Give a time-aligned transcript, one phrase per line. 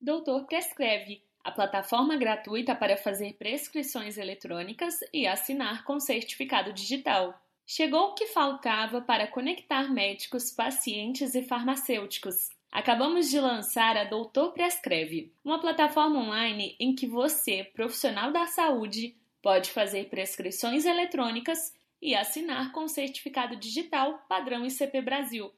[0.00, 7.36] Doutor Prescreve, a plataforma gratuita para fazer prescrições eletrônicas e assinar com certificado digital.
[7.66, 12.50] Chegou o que faltava para conectar médicos, pacientes e farmacêuticos.
[12.70, 19.16] Acabamos de lançar a Doutor Prescreve, uma plataforma online em que você, profissional da saúde,
[19.42, 25.52] pode fazer prescrições eletrônicas e assinar com certificado digital padrão ICP Brasil.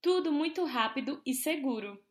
[0.00, 2.02] Tudo muito rápido e seguro.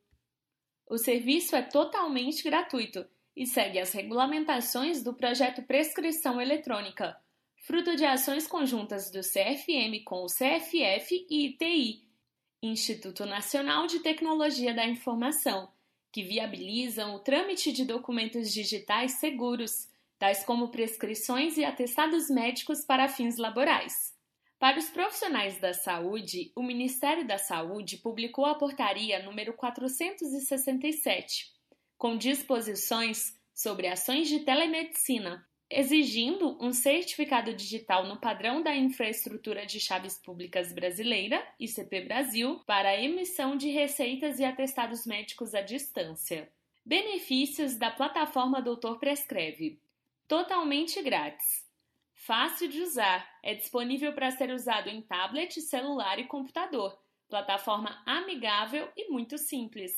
[0.92, 7.16] O serviço é totalmente gratuito e segue as regulamentações do projeto Prescrição Eletrônica,
[7.66, 12.04] fruto de ações conjuntas do CFM com o CFF e ITI,
[12.62, 15.72] Instituto Nacional de Tecnologia da Informação,
[16.12, 19.88] que viabilizam o trâmite de documentos digitais seguros,
[20.20, 24.13] tais como prescrições e atestados médicos para fins laborais.
[24.61, 31.51] Para os profissionais da saúde, o Ministério da Saúde publicou a portaria número 467,
[31.97, 39.79] com disposições sobre ações de telemedicina, exigindo um certificado digital no padrão da Infraestrutura de
[39.79, 46.48] Chaves Públicas Brasileira, ICP Brasil, para a emissão de receitas e atestados médicos à distância.
[46.85, 49.81] Benefícios da plataforma Doutor Prescreve:
[50.27, 51.71] totalmente grátis.
[52.24, 56.96] Fácil de usar, é disponível para ser usado em tablet, celular e computador.
[57.27, 59.91] Plataforma amigável e muito simples.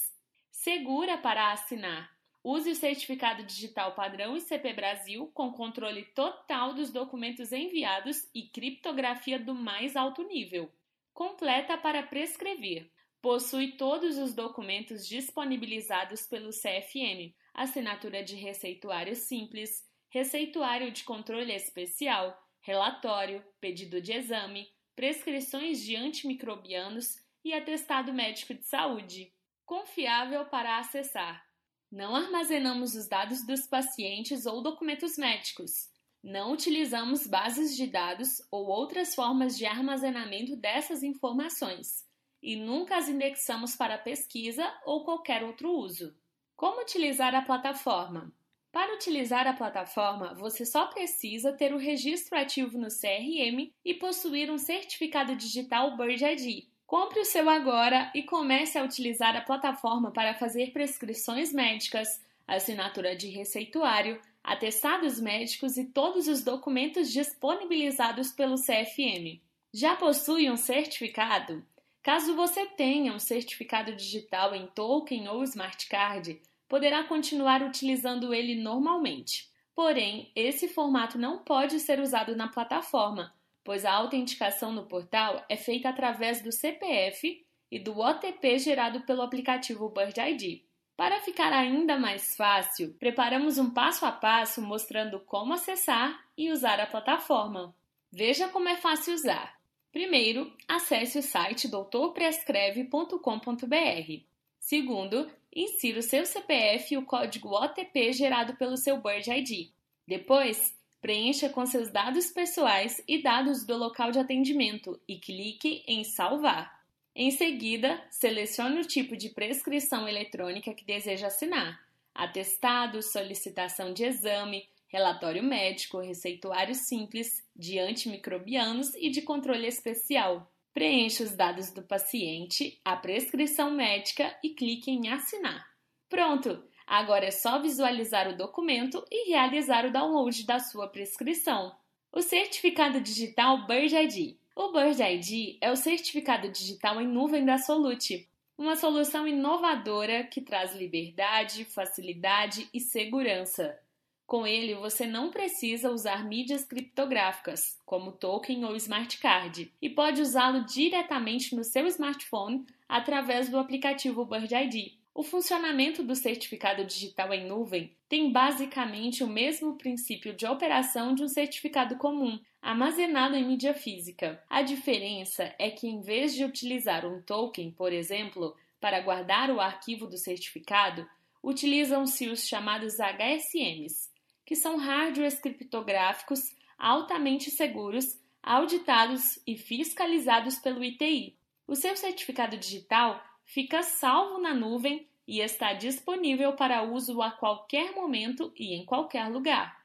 [0.50, 2.10] Segura para assinar.
[2.42, 9.38] Use o certificado digital padrão ICP Brasil com controle total dos documentos enviados e criptografia
[9.38, 10.72] do mais alto nível.
[11.14, 12.90] Completa para prescrever.
[13.22, 22.39] Possui todos os documentos disponibilizados pelo CFM, assinatura de receituário simples, receituário de controle especial,
[22.61, 29.33] relatório, pedido de exame, prescrições de antimicrobianos e atestado médico de saúde.
[29.66, 31.44] Confiável para acessar.
[31.92, 35.89] Não armazenamos os dados dos pacientes ou documentos médicos.
[36.22, 42.05] Não utilizamos bases de dados ou outras formas de armazenamento dessas informações
[42.39, 46.15] e nunca as indexamos para pesquisa ou qualquer outro uso.
[46.55, 48.32] Como utilizar a plataforma?
[48.73, 54.50] Para utilizar a plataforma, você só precisa ter o registro ativo no CRM e possuir
[54.50, 56.66] um certificado digital Bird ID.
[56.88, 63.16] Compre o seu agora e comece a utilizar a plataforma para fazer prescrições médicas, assinatura
[63.16, 69.39] de receituário, atestados médicos e todos os documentos disponibilizados pelo CFM.
[69.72, 71.64] Já possui um certificado?
[72.02, 78.56] Caso você tenha um certificado digital em token ou smart card, poderá continuar utilizando ele
[78.56, 79.54] normalmente.
[79.76, 85.56] Porém, esse formato não pode ser usado na plataforma, pois a autenticação no portal é
[85.56, 90.62] feita através do CPF e do OTP gerado pelo aplicativo Bird ID.
[90.96, 96.80] Para ficar ainda mais fácil, preparamos um passo a passo mostrando como acessar e usar
[96.80, 97.76] a plataforma.
[98.12, 99.60] Veja como é fácil usar.
[99.92, 104.24] Primeiro, acesse o site doutorprescreve.com.br.
[104.60, 109.71] Segundo, insira o seu CPF e o código OTP gerado pelo seu Bird ID.
[110.08, 116.03] Depois, preencha com seus dados pessoais e dados do local de atendimento e clique em
[116.03, 116.81] Salvar.
[117.15, 121.80] Em seguida, selecione o tipo de prescrição eletrônica que deseja assinar:
[122.15, 130.52] atestado, solicitação de exame, relatório médico, receituário simples, de antimicrobianos e de controle especial.
[130.74, 135.63] Preencha os dados do paciente, a prescrição médica e clique em assinar.
[136.10, 136.63] Pronto!
[136.88, 141.75] Agora é só visualizar o documento e realizar o download da sua prescrição.
[142.12, 144.36] O certificado digital Bird ID.
[144.56, 150.42] O Bird ID é o certificado digital em nuvem da Solute, uma solução inovadora que
[150.42, 153.80] traz liberdade, facilidade e segurança.
[154.25, 160.22] Com ele, você não precisa usar mídias criptográficas, como token ou smart card, e pode
[160.22, 164.94] usá-lo diretamente no seu smartphone através do aplicativo Bird ID.
[165.16, 171.24] O funcionamento do certificado digital em nuvem tem basicamente o mesmo princípio de operação de
[171.24, 174.42] um certificado comum, armazenado em mídia física.
[174.50, 179.59] A diferença é que, em vez de utilizar um token, por exemplo, para guardar o
[179.59, 181.07] arquivo do certificado,
[181.44, 184.09] utilizam-se os chamados HSMs,
[184.53, 191.35] que são hardwares criptográficos altamente seguros, auditados e fiscalizados pelo ITI.
[191.65, 197.95] O seu certificado digital fica salvo na nuvem e está disponível para uso a qualquer
[197.95, 199.83] momento e em qualquer lugar.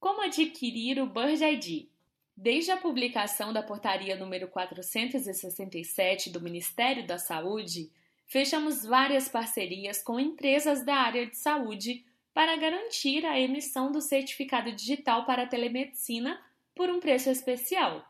[0.00, 1.88] Como adquirir o Bird ID?
[2.36, 7.88] Desde a publicação da portaria número 467 do Ministério da Saúde,
[8.26, 12.04] fechamos várias parcerias com empresas da área de saúde
[12.38, 16.40] para garantir a emissão do certificado digital para a telemedicina
[16.72, 18.08] por um preço especial.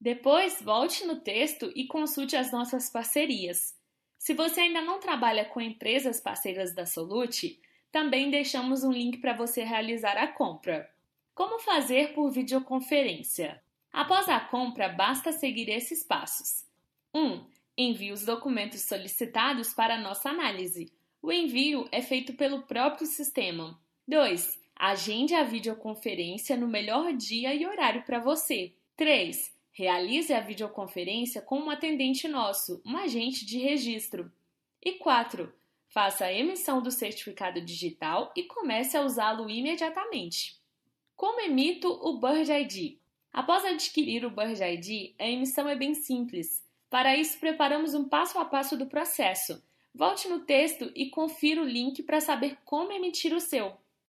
[0.00, 3.76] Depois, volte no texto e consulte as nossas parcerias.
[4.16, 7.60] Se você ainda não trabalha com empresas parceiras da Solute,
[7.90, 10.88] também deixamos um link para você realizar a compra.
[11.34, 13.60] Como fazer por videoconferência?
[13.92, 16.64] Após a compra, basta seguir esses passos.
[17.12, 17.20] 1.
[17.20, 17.44] Um,
[17.76, 20.92] envie os documentos solicitados para nossa análise.
[21.20, 23.78] O envio é feito pelo próprio sistema.
[24.06, 24.58] 2.
[24.76, 28.72] Agende a videoconferência no melhor dia e horário para você.
[28.96, 29.52] 3.
[29.72, 34.30] Realize a videoconferência com um atendente nosso, um agente de registro.
[34.80, 35.52] E 4.
[35.88, 40.56] Faça a emissão do certificado digital e comece a usá-lo imediatamente.
[41.16, 42.98] Como emito o Bird ID?
[43.32, 46.64] Após adquirir o Bird ID, a emissão é bem simples.
[46.88, 49.60] Para isso, preparamos um passo a passo do processo.
[49.98, 53.76] Volte no texto e confira o link para saber como emitir o seu.